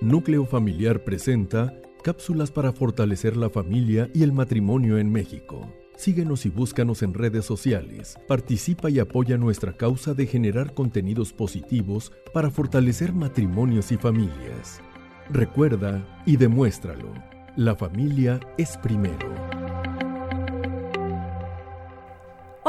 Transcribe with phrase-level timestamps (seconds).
[0.00, 5.72] Núcleo Familiar presenta cápsulas para fortalecer la familia y el matrimonio en México.
[5.96, 8.16] Síguenos y búscanos en redes sociales.
[8.28, 14.80] Participa y apoya nuestra causa de generar contenidos positivos para fortalecer matrimonios y familias.
[15.30, 17.12] Recuerda y demuéstralo.
[17.56, 19.57] La familia es primero.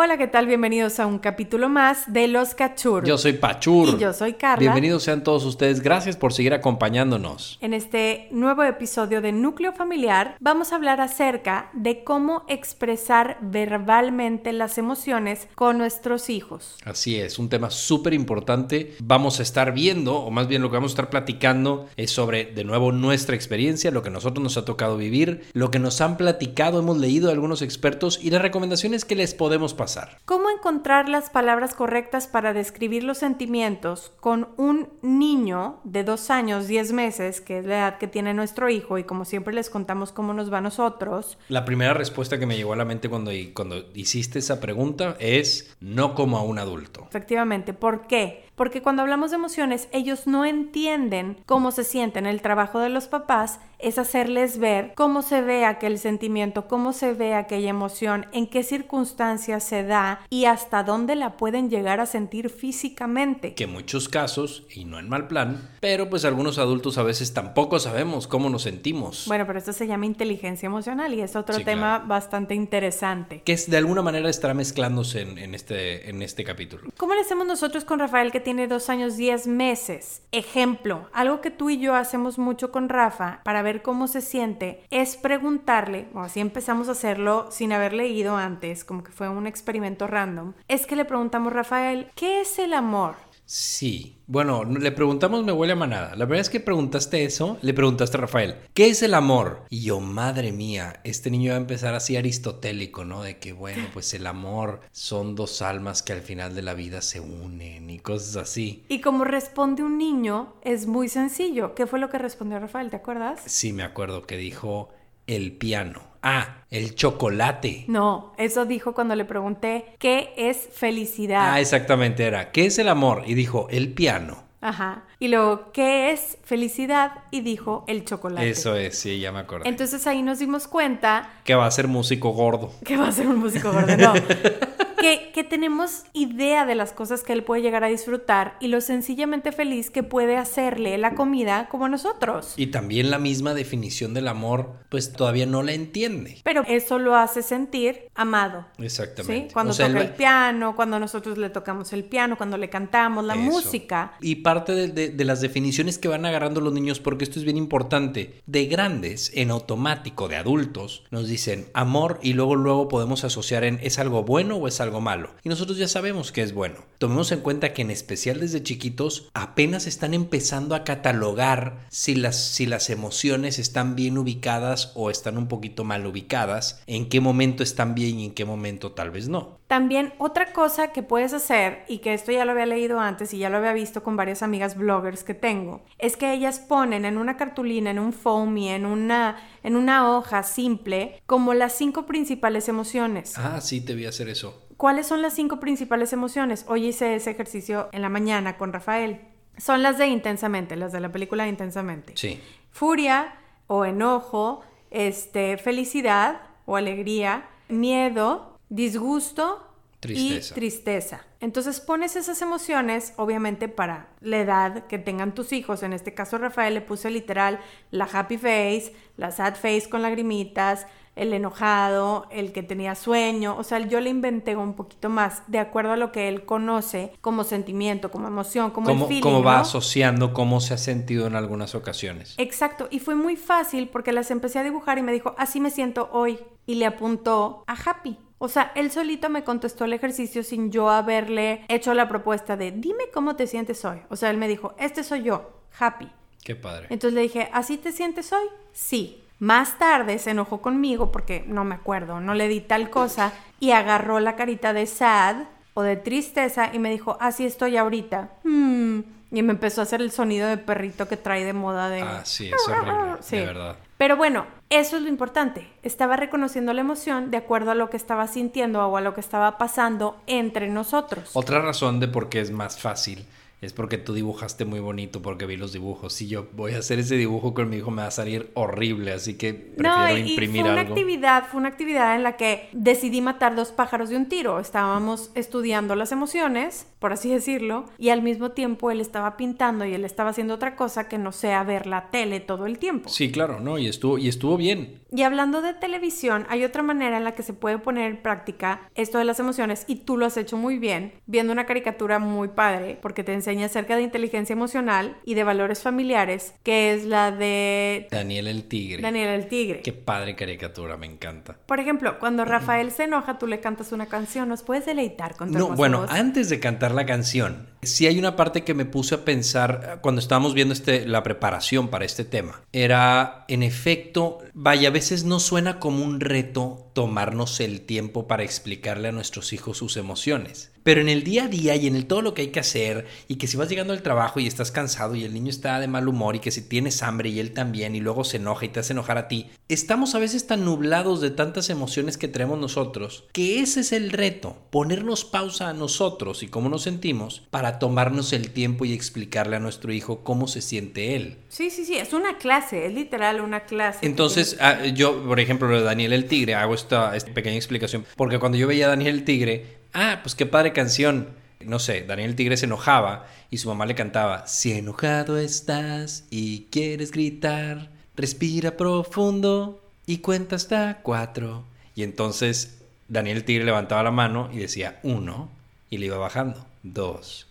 [0.02, 0.48] Hola, ¿qué tal?
[0.48, 3.04] Bienvenidos a un capítulo más de Los Cachur.
[3.04, 3.90] Yo soy Pachur.
[3.90, 4.62] Y yo soy Carla.
[4.62, 5.82] Bienvenidos sean todos ustedes.
[5.82, 7.58] Gracias por seguir acompañándonos.
[7.60, 14.54] En este nuevo episodio de Núcleo Familiar vamos a hablar acerca de cómo expresar verbalmente
[14.54, 16.78] las emociones con nuestros hijos.
[16.86, 18.96] Así es, un tema súper importante.
[19.04, 22.46] Vamos a estar viendo, o más bien lo que vamos a estar platicando es sobre,
[22.46, 26.00] de nuevo, nuestra experiencia, lo que a nosotros nos ha tocado vivir, lo que nos
[26.00, 29.89] han platicado, hemos leído algunos expertos y las recomendaciones que les podemos pasar
[30.26, 36.68] ¿Cómo encontrar las palabras correctas para describir los sentimientos con un niño de dos años,
[36.68, 40.12] diez meses, que es la edad que tiene nuestro hijo y como siempre les contamos
[40.12, 41.38] cómo nos va a nosotros?
[41.48, 45.76] La primera respuesta que me llegó a la mente cuando, cuando hiciste esa pregunta es
[45.80, 47.06] no como a un adulto.
[47.10, 48.49] Efectivamente, ¿por qué?
[48.60, 52.26] Porque cuando hablamos de emociones, ellos no entienden cómo se sienten.
[52.26, 57.14] El trabajo de los papás es hacerles ver cómo se ve aquel sentimiento, cómo se
[57.14, 62.06] ve aquella emoción, en qué circunstancias se da y hasta dónde la pueden llegar a
[62.06, 63.54] sentir físicamente.
[63.54, 67.34] Que en muchos casos, y no en mal plan, pero pues algunos adultos a veces
[67.34, 69.24] tampoco sabemos cómo nos sentimos.
[69.28, 73.42] Bueno, pero esto se llama inteligencia emocional y es otro tema bastante interesante.
[73.46, 76.92] Que es, de alguna manera estará mezclándose en, este, en este capítulo.
[76.98, 80.24] ¿Cómo le hacemos nosotros con Rafael que tiene dos años, diez meses.
[80.32, 84.84] Ejemplo, algo que tú y yo hacemos mucho con Rafa para ver cómo se siente
[84.90, 89.46] es preguntarle, o así empezamos a hacerlo sin haber leído antes, como que fue un
[89.46, 93.18] experimento random, es que le preguntamos, Rafael, ¿qué es el amor?
[93.50, 94.16] Sí.
[94.28, 96.16] Bueno, le preguntamos me huele a manada.
[96.16, 99.64] La verdad es que preguntaste eso, le preguntaste a Rafael, ¿qué es el amor?
[99.72, 103.24] Y yo, madre mía, este niño va a empezar así aristotélico, ¿no?
[103.24, 107.02] De que, bueno, pues el amor son dos almas que al final de la vida
[107.02, 108.86] se unen y cosas así.
[108.88, 111.74] Y como responde un niño, es muy sencillo.
[111.74, 112.92] ¿Qué fue lo que respondió Rafael?
[112.92, 113.42] ¿Te acuerdas?
[113.48, 114.90] Sí, me acuerdo que dijo
[115.30, 116.02] el piano.
[116.22, 117.86] Ah, el chocolate.
[117.88, 121.54] No, eso dijo cuando le pregunté qué es felicidad.
[121.54, 123.24] Ah, exactamente, era, ¿qué es el amor?
[123.26, 124.50] Y dijo, el piano.
[124.62, 125.04] Ajá.
[125.20, 127.12] Y luego, ¿qué es felicidad?
[127.32, 128.50] Y dijo, el chocolate.
[128.50, 129.66] Eso es, sí, ya me acuerdo.
[129.66, 131.30] Entonces ahí nos dimos cuenta.
[131.46, 132.74] Que va a ser músico gordo.
[132.84, 134.14] Que va a ser un músico gordo, no.
[135.02, 139.52] que, tenemos idea de las cosas que él puede llegar a disfrutar y lo sencillamente
[139.52, 142.54] feliz que puede hacerle la comida como nosotros.
[142.58, 146.42] Y también la misma definición del amor, pues todavía no la entiende.
[146.44, 148.68] Pero eso lo hace sentir amado.
[148.78, 149.48] Exactamente.
[149.48, 149.54] ¿sí?
[149.54, 154.14] Cuando toca el piano, cuando nosotros le tocamos el piano, cuando le cantamos, la música.
[154.22, 157.58] Y parte de, de las definiciones que van agarrando los niños, porque esto es bien
[157.58, 163.64] importante, de grandes, en automático, de adultos, nos dicen amor y luego luego podemos asociar
[163.64, 165.30] en es algo bueno o es algo algo malo.
[165.44, 166.76] Y nosotros ya sabemos que es bueno.
[166.98, 172.36] Tomemos en cuenta que en especial desde chiquitos apenas están empezando a catalogar si las,
[172.36, 177.64] si las emociones están bien ubicadas o están un poquito mal ubicadas, en qué momento
[177.64, 179.60] están bien y en qué momento tal vez no.
[179.68, 183.38] También otra cosa que puedes hacer, y que esto ya lo había leído antes y
[183.38, 187.20] ya lo había visto con varias amigas bloggers que tengo, es que ellas ponen en
[187.20, 192.68] una cartulina, en un foamy, en una, en una hoja simple, como las cinco principales
[192.68, 193.38] emociones.
[193.38, 194.60] Ah, sí, te voy a hacer eso.
[194.80, 196.64] ¿Cuáles son las cinco principales emociones?
[196.70, 199.20] Hoy hice ese ejercicio en la mañana con Rafael.
[199.58, 202.14] Son las de intensamente, las de la película Intensamente.
[202.16, 202.42] Sí.
[202.72, 203.34] Furia
[203.68, 209.70] o enojo, este, felicidad o alegría, miedo, disgusto
[210.08, 211.26] y tristeza.
[211.42, 215.84] Entonces pones esas emociones, obviamente para la edad que tengan tus hijos.
[215.84, 217.60] En este caso, Rafael le puse literal
[217.92, 223.64] la happy face, la sad face con lagrimitas, el enojado, el que tenía sueño, o
[223.64, 227.44] sea, yo le inventé un poquito más de acuerdo a lo que él conoce como
[227.44, 231.76] sentimiento, como emoción, como el feeling, Cómo va asociando cómo se ha sentido en algunas
[231.76, 232.36] ocasiones.
[232.38, 235.72] Exacto, y fue muy fácil porque las empecé a dibujar y me dijo, así me
[235.72, 238.18] siento hoy, y le apuntó a Happy.
[238.42, 242.72] O sea, él solito me contestó el ejercicio sin yo haberle hecho la propuesta de
[242.72, 244.00] dime cómo te sientes hoy.
[244.10, 246.10] O sea, él me dijo, este soy yo, happy.
[246.42, 246.88] Qué padre.
[246.90, 248.48] Entonces le dije, ¿así te sientes hoy?
[248.72, 249.24] Sí.
[249.40, 253.72] Más tarde se enojó conmigo porque no me acuerdo, no le di tal cosa y
[253.72, 255.44] agarró la carita de sad
[255.74, 258.32] o de tristeza y me dijo, así estoy ahorita.
[258.44, 259.00] Hmm.
[259.32, 262.02] Y me empezó a hacer el sonido de perrito que trae de moda de...
[262.02, 263.38] Ah, sí, es horrible, sí.
[263.38, 263.78] de verdad.
[263.98, 265.68] Pero bueno, eso es lo importante.
[265.84, 269.22] Estaba reconociendo la emoción de acuerdo a lo que estaba sintiendo o a lo que
[269.22, 271.30] estaba pasando entre nosotros.
[271.34, 273.26] Otra razón de por qué es más fácil
[273.62, 276.14] es porque tú dibujaste muy bonito porque vi los dibujos.
[276.14, 279.12] Si yo voy a hacer ese dibujo con mi hijo me va a salir horrible,
[279.12, 282.70] así que prefiero no, y, imprimir fue una actividad, fue una actividad en la que
[282.72, 284.60] decidí matar dos pájaros de un tiro.
[284.60, 289.94] Estábamos estudiando las emociones, por así decirlo, y al mismo tiempo él estaba pintando y
[289.94, 293.10] él estaba haciendo otra cosa que no sea ver la tele todo el tiempo.
[293.10, 295.02] Sí, claro, no, y estuvo y estuvo bien.
[295.12, 298.90] Y hablando de televisión, hay otra manera en la que se puede poner en práctica
[298.96, 302.50] esto de las emociones y tú lo has hecho muy bien, viendo una caricatura muy
[302.50, 307.32] padre porque te enseña acerca de inteligencia emocional y de valores familiares, que es la
[307.32, 309.02] de Daniel el Tigre.
[309.02, 309.82] Daniel el Tigre.
[309.82, 311.58] Qué padre caricatura, me encanta.
[311.66, 315.52] Por ejemplo, cuando Rafael se enoja, tú le cantas una canción, ¿nos puedes deleitar con
[315.52, 319.16] tu No, bueno, antes de cantar la canción, sí hay una parte que me puse
[319.16, 322.62] a pensar cuando estábamos viendo este, la preparación para este tema.
[322.72, 328.44] Era, en efecto, vaya, a veces no suena como un reto tomarnos el tiempo para
[328.44, 330.72] explicarle a nuestros hijos sus emociones.
[330.84, 333.06] Pero en el día a día y en el todo lo que hay que hacer
[333.28, 335.88] y que si vas llegando al trabajo y estás cansado y el niño está de
[335.88, 338.70] mal humor y que si tienes hambre y él también y luego se enoja y
[338.70, 342.58] te hace enojar a ti, estamos a veces tan nublados de tantas emociones que tenemos
[342.58, 347.78] nosotros que ese es el reto, ponernos pausa a nosotros y cómo nos sentimos para
[347.78, 351.38] tomarnos el tiempo y explicarle a nuestro hijo cómo se siente él.
[351.50, 354.06] Sí, sí, sí, es una clase, es literal una clase.
[354.06, 358.40] Entonces, ah, yo, por ejemplo, lo de Daniel el Tigre, hago esta, pequeña explicación, porque
[358.40, 361.30] cuando yo veía a Daniel el Tigre, ah, pues qué padre canción.
[361.60, 366.68] No sé, Daniel Tigre se enojaba y su mamá le cantaba, si enojado estás y
[366.72, 371.66] quieres gritar, respira profundo y cuenta hasta cuatro.
[371.96, 372.80] Y entonces
[373.10, 375.50] Daniel Tigre levantaba la mano y decía uno
[375.90, 377.48] y le iba bajando, dos,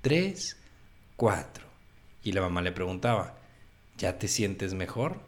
[0.00, 0.56] tres,
[1.16, 1.64] cuatro.
[2.24, 3.34] Y la mamá le preguntaba,
[3.98, 5.20] ¿ya te sientes mejor?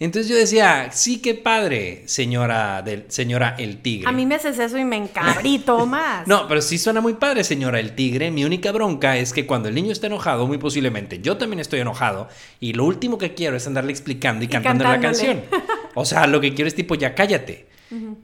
[0.00, 4.08] Entonces yo decía, sí, qué padre, señora, del, señora el tigre.
[4.08, 6.26] A mí me haces eso y me encabrito más.
[6.26, 8.30] no, pero sí suena muy padre, señora el tigre.
[8.30, 11.80] Mi única bronca es que cuando el niño está enojado, muy posiblemente yo también estoy
[11.80, 12.28] enojado,
[12.60, 15.42] y lo último que quiero es andarle explicando y, cantando la canción.
[15.96, 17.66] O sea, lo que quiero es tipo, ya cállate.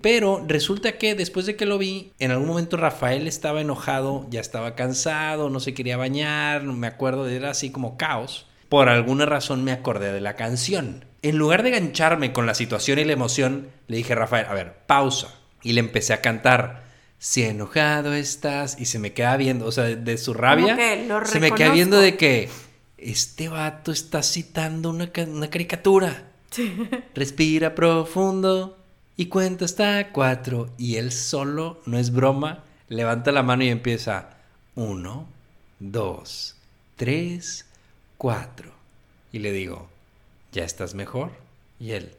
[0.01, 4.41] Pero resulta que después de que lo vi, en algún momento Rafael estaba enojado, ya
[4.41, 8.46] estaba cansado, no se quería bañar, me acuerdo, era así como caos.
[8.69, 13.01] Por alguna razón me acordé de la canción en lugar de engancharme con la situación
[13.01, 15.35] y la emoción, le dije a Rafael, a ver, pausa.
[15.61, 16.85] Y le empecé a cantar,
[17.19, 20.77] si enojado estás, y se me queda viendo, o sea, de, su rabia,
[21.25, 22.49] se me queda viendo de que
[22.97, 26.31] este vato está citando una, caricatura.
[27.17, 28.79] Respira profundo
[29.17, 30.71] y cuenta hasta cuatro.
[30.79, 34.37] Y él solo, no es broma, levanta la mano y empieza,
[34.77, 35.27] uno,
[35.81, 36.55] dos,
[36.95, 37.66] tres,
[38.19, 38.73] cuatro.
[39.33, 39.89] Y le digo,
[40.57, 41.33] ¿Ya estás mejor?
[41.79, 42.13] Y él,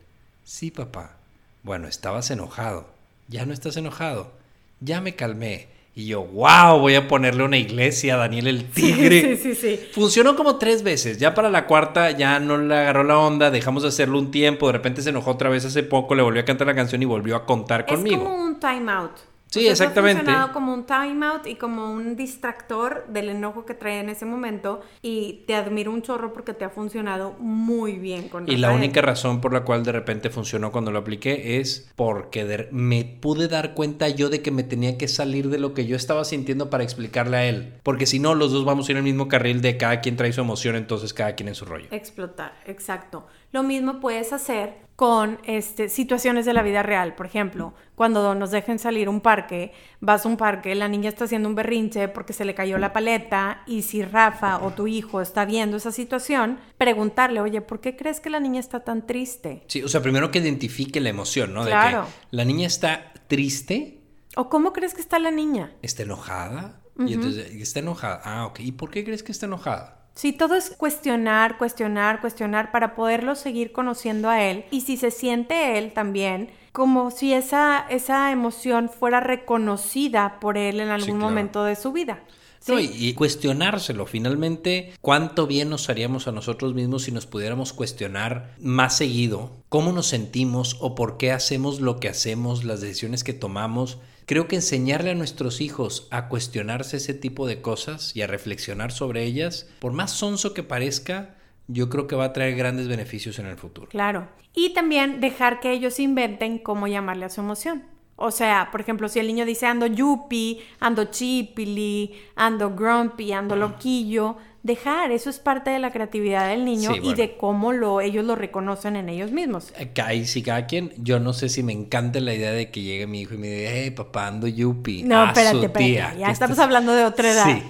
[0.44, 1.18] sí, papá.
[1.64, 2.86] Bueno, estabas enojado.
[3.28, 4.32] Ya no estás enojado.
[4.80, 5.70] Ya me calmé.
[5.96, 9.38] Y yo, wow, voy a ponerle una iglesia a Daniel el Tigre.
[9.38, 11.18] Sí, sí, sí, Funcionó como tres veces.
[11.18, 14.68] Ya para la cuarta ya no le agarró la onda, dejamos de hacerlo un tiempo,
[14.68, 17.06] de repente se enojó otra vez hace poco, le volvió a cantar la canción y
[17.06, 18.22] volvió a contar conmigo.
[18.22, 19.14] Es como un time out.
[19.50, 20.22] Sí, exactamente.
[20.22, 24.26] Ha funcionado como un timeout y como un distractor del enojo que trae en ese
[24.26, 28.72] momento y te admiro un chorro porque te ha funcionado muy bien con Y la
[28.72, 33.48] única razón por la cual de repente funcionó cuando lo apliqué es porque me pude
[33.48, 36.70] dar cuenta yo de que me tenía que salir de lo que yo estaba sintiendo
[36.70, 37.74] para explicarle a él.
[37.84, 40.18] Porque si no, los dos vamos a ir en el mismo carril de cada quien
[40.18, 41.88] trae su emoción, entonces cada quien en su rollo.
[41.92, 43.28] Explotar, exacto.
[43.52, 47.14] Lo mismo puedes hacer con este, situaciones de la vida real.
[47.14, 51.26] Por ejemplo, cuando nos dejen salir un parque, vas a un parque, la niña está
[51.26, 55.22] haciendo un berrinche porque se le cayó la paleta y si Rafa o tu hijo
[55.22, 59.64] está viendo esa situación, preguntarle, oye, ¿por qué crees que la niña está tan triste?
[59.68, 61.64] Sí, o sea, primero que identifique la emoción, ¿no?
[61.64, 62.02] Claro.
[62.02, 64.02] De que la niña está triste.
[64.36, 65.74] ¿O cómo crees que está la niña?
[65.84, 66.82] ¿Está enojada?
[67.06, 68.22] Y entonces, está enojada.
[68.24, 68.62] Ah, ok.
[68.62, 70.07] ¿Y por qué crees que está enojada?
[70.18, 74.66] Sí, todo es cuestionar, cuestionar, cuestionar para poderlo seguir conociendo a él.
[74.72, 80.80] Y si se siente él también, como si esa, esa emoción fuera reconocida por él
[80.80, 82.18] en algún momento de su vida.
[82.60, 82.92] ¿Sí?
[82.94, 84.06] y, cuestionárselo.
[84.06, 89.92] Finalmente, ¿cuánto bien nos haríamos a nosotros mismos si nos pudiéramos cuestionar más seguido cómo
[89.92, 94.00] nos sentimos o por qué hacemos lo que hacemos, las decisiones que tomamos?
[94.26, 98.92] Creo que enseñarle a nuestros hijos a cuestionarse ese tipo de cosas y a reflexionar
[98.92, 101.38] sobre ellas, por más sonso que parezca,
[101.68, 103.88] yo creo que va a traer grandes beneficios en el futuro.
[103.88, 104.28] Claro.
[104.54, 107.84] Y también dejar que ellos inventen cómo llamarle a su emoción.
[108.20, 113.56] O sea, por ejemplo, si el niño dice ando yuppie, ando chipili, ando grumpy, ando
[113.56, 118.26] loquillo, dejar, eso es parte de la creatividad del niño y de cómo lo, ellos
[118.26, 119.72] lo reconocen en ellos mismos.
[120.04, 123.06] Ahí sí, cada quien, yo no sé si me encanta la idea de que llegue
[123.06, 125.04] mi hijo y me diga, hey, papá, ando yuppie.
[125.04, 127.46] No, espérate, espérate, ya estamos hablando de otra edad.
[127.46, 127.64] Sí.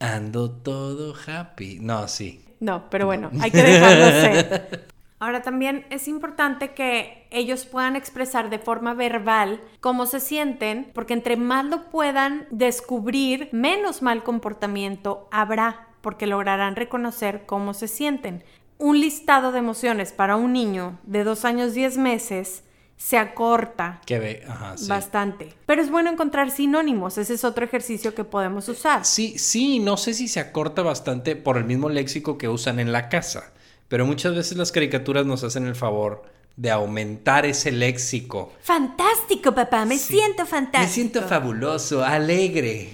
[0.00, 1.80] Ando todo happy.
[1.80, 2.42] No, sí.
[2.60, 4.88] No, pero bueno, hay que dejarlo ser.
[5.22, 11.14] Ahora también es importante que ellos puedan expresar de forma verbal cómo se sienten, porque
[11.14, 18.42] entre más lo puedan descubrir, menos mal comportamiento habrá, porque lograrán reconocer cómo se sienten.
[18.78, 22.64] Un listado de emociones para un niño de dos años diez meses
[22.96, 25.54] se acorta que ve, Ajá, bastante.
[25.66, 29.04] Pero es bueno encontrar sinónimos, ese es otro ejercicio que podemos usar.
[29.04, 32.90] Sí, sí, no sé si se acorta bastante por el mismo léxico que usan en
[32.90, 33.52] la casa.
[33.92, 36.22] Pero muchas veces las caricaturas nos hacen el favor
[36.56, 38.52] de aumentar ese léxico.
[38.62, 40.82] Fantástico, papá, me siento fantástico.
[40.82, 42.90] Me siento fabuloso, alegre.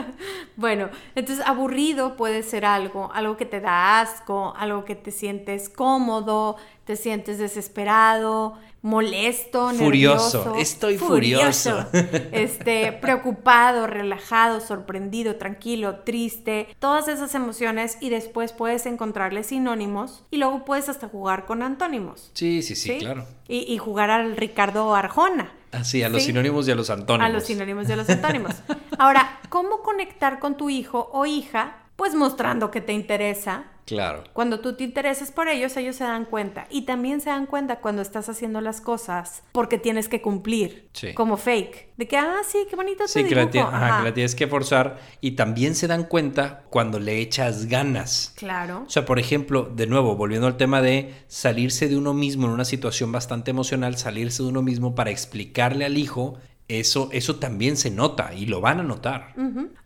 [0.56, 5.68] bueno, entonces aburrido puede ser algo, algo que te da asco, algo que te sientes
[5.68, 10.38] cómodo, te sientes desesperado, molesto, furioso.
[10.38, 11.86] Nervioso, Estoy furioso.
[12.32, 20.38] este, preocupado, relajado, sorprendido, tranquilo, triste, todas esas emociones y después puedes encontrarle sinónimos y
[20.38, 22.30] luego puedes hasta jugar con antónimos.
[22.34, 23.26] Sí, sí, sí, claro.
[23.48, 25.52] Y, jugar al Ricardo Arjona.
[25.72, 27.26] Así, a los sinónimos y a los antónimos.
[27.26, 28.54] A los sinónimos y a los antónimos.
[28.98, 31.76] Ahora, ¿cómo conectar con tu hijo o hija?
[31.96, 34.24] Pues mostrando que te interesa, Claro.
[34.34, 36.66] Cuando tú te interesas por ellos, ellos se dan cuenta.
[36.68, 40.90] Y también se dan cuenta cuando estás haciendo las cosas porque tienes que cumplir.
[41.14, 41.94] Como fake.
[41.96, 44.98] De que, ah, sí, qué bonito tu sí, que la, que la, tienes que forzar.
[45.22, 48.34] Y también se dan cuenta cuando le echas ganas.
[48.36, 48.84] Claro.
[48.86, 52.52] O sea, por ejemplo, de nuevo, volviendo al tema de salirse de uno mismo en
[52.52, 56.36] una situación bastante emocional, salirse de uno mismo para explicarle al hijo
[56.68, 59.34] eso, eso también se nota y lo van a notar.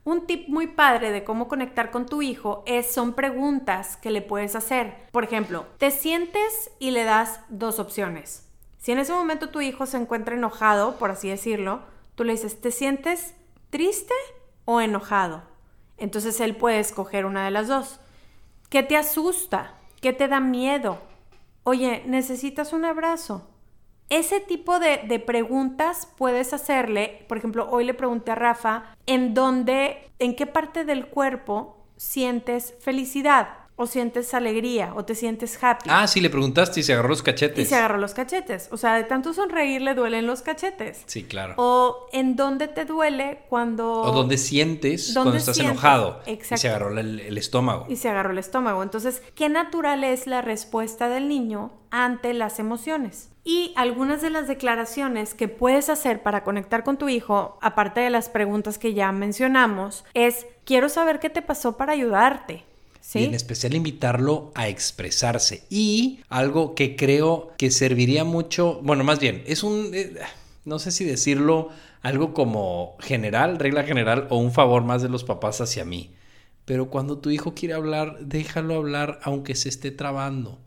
[0.04, 4.20] Un tip muy padre de cómo conectar con tu hijo es, son preguntas que le
[4.20, 5.06] puedes hacer.
[5.12, 8.48] Por ejemplo, te sientes y le das dos opciones.
[8.78, 11.82] Si en ese momento tu hijo se encuentra enojado, por así decirlo,
[12.16, 13.34] tú le dices, ¿te sientes
[13.70, 14.14] triste
[14.64, 15.44] o enojado?
[15.98, 18.00] Entonces él puede escoger una de las dos.
[18.70, 19.78] ¿Qué te asusta?
[20.00, 20.98] ¿Qué te da miedo?
[21.62, 23.51] Oye, ¿necesitas un abrazo?
[24.12, 30.10] Ese tipo de, preguntas puedes hacerle, por ejemplo, hoy le pregunté a Rafa, ¿en dónde,
[30.18, 33.61] en qué parte del cuerpo sientes felicidad?
[33.82, 35.90] O sientes alegría o te sientes happy.
[35.90, 37.66] Ah, sí, le preguntaste y se agarró los cachetes.
[37.66, 38.68] Y se agarró los cachetes.
[38.70, 41.02] O sea, de tanto sonreír le duelen los cachetes.
[41.06, 41.54] Sí, claro.
[41.56, 44.02] O en dónde te duele cuando...
[44.02, 46.20] O dónde sientes cuando estás enojado.
[46.26, 46.54] Exacto.
[46.54, 47.86] Y se agarró el, estómago.
[47.88, 48.84] Y se agarró el estómago.
[48.84, 53.30] Entonces, ¿qué natural es la respuesta del niño ante las emociones?
[53.42, 58.10] Y algunas de las declaraciones que puedes hacer para conectar con tu hijo, aparte de
[58.10, 62.64] las preguntas que ya mencionamos, es, quiero saber qué te pasó para ayudarte.
[63.14, 65.64] Y en especial invitarlo a expresarse.
[65.68, 70.14] Y algo que creo que serviría mucho, bueno, más bien, es un, eh,
[70.64, 75.24] no sé si decirlo, algo como general, regla general, o un favor más de los
[75.24, 76.14] papás hacia mí.
[76.64, 80.60] Pero cuando tu hijo quiere hablar, déjalo hablar aunque se esté trabando.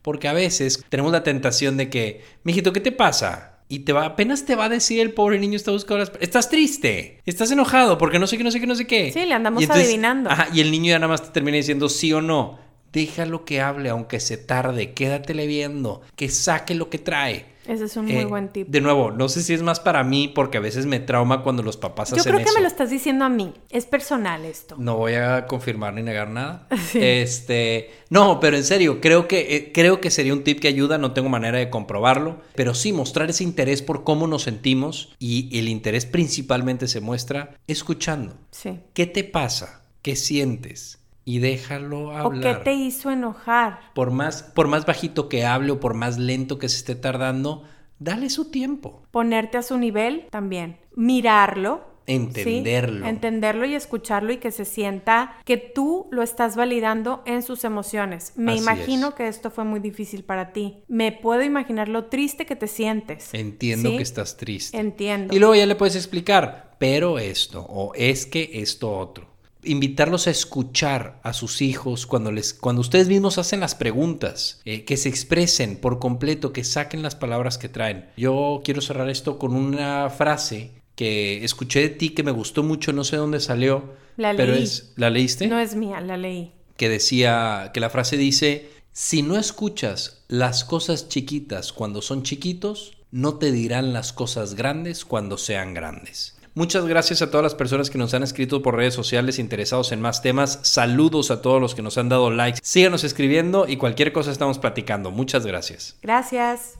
[0.00, 3.51] Porque a veces tenemos la tentación de que, mijito, ¿qué te pasa?
[3.72, 6.12] Y te va, apenas te va a decir el pobre niño está buscando las...
[6.20, 9.10] Estás triste, estás enojado porque no sé qué, no sé qué, no sé qué.
[9.12, 10.28] Sí, le andamos adivinando.
[10.28, 12.58] Ajá, y el niño ya nada más te termina diciendo sí o no.
[12.92, 17.52] Déjalo que hable, aunque se tarde, quédatele viendo, que saque lo que trae.
[17.66, 18.68] Ese es un muy eh, buen tip.
[18.68, 21.62] De nuevo, no sé si es más para mí porque a veces me trauma cuando
[21.62, 22.28] los papás hacen eso.
[22.28, 23.54] Yo creo que me lo estás diciendo a mí.
[23.70, 24.74] Es personal esto.
[24.78, 26.66] No voy a confirmar ni negar nada.
[26.94, 30.98] Este, no, pero en serio, creo que eh, creo que sería un tip que ayuda,
[30.98, 35.56] no tengo manera de comprobarlo, pero sí mostrar ese interés por cómo nos sentimos y
[35.58, 38.34] el interés principalmente se muestra escuchando.
[38.50, 38.80] Sí.
[38.92, 39.82] ¿Qué te pasa?
[40.02, 41.01] ¿Qué sientes?
[41.24, 42.56] Y déjalo hablar.
[42.56, 43.80] ¿O qué te hizo enojar?
[43.94, 47.64] Por más, por más bajito que hable o por más lento que se esté tardando,
[47.98, 49.02] dale su tiempo.
[49.10, 50.78] Ponerte a su nivel también.
[50.94, 51.92] Mirarlo.
[52.04, 53.06] Entenderlo.
[53.06, 58.32] Entenderlo y escucharlo y que se sienta que tú lo estás validando en sus emociones.
[58.34, 60.82] Me imagino que esto fue muy difícil para ti.
[60.88, 63.32] Me puedo imaginar lo triste que te sientes.
[63.32, 64.76] Entiendo que estás triste.
[64.76, 65.32] Entiendo.
[65.32, 69.31] Y luego ya le puedes explicar, pero esto o es que esto otro
[69.64, 74.84] invitarlos a escuchar a sus hijos cuando, les, cuando ustedes mismos hacen las preguntas, eh,
[74.84, 78.06] que se expresen por completo, que saquen las palabras que traen.
[78.16, 82.92] Yo quiero cerrar esto con una frase que escuché de ti que me gustó mucho,
[82.92, 84.64] no sé dónde salió, la pero leí.
[84.64, 85.46] es, ¿la leíste?
[85.46, 86.52] No es mía, la leí.
[86.76, 92.96] Que decía, que la frase dice, si no escuchas las cosas chiquitas cuando son chiquitos,
[93.10, 96.36] no te dirán las cosas grandes cuando sean grandes.
[96.54, 100.00] Muchas gracias a todas las personas que nos han escrito por redes sociales interesados en
[100.00, 100.58] más temas.
[100.62, 102.60] Saludos a todos los que nos han dado likes.
[102.62, 105.10] Síganos escribiendo y cualquier cosa estamos platicando.
[105.10, 105.96] Muchas gracias.
[106.02, 106.78] Gracias.